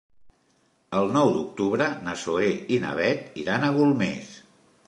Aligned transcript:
El 0.99 1.11
nou 1.17 1.29
d'octubre 1.35 1.91
na 2.07 2.17
Zoè 2.23 2.49
i 2.79 2.83
na 2.87 2.97
Bet 3.03 3.41
iran 3.45 3.67
a 3.69 3.71
Golmés. 3.81 4.37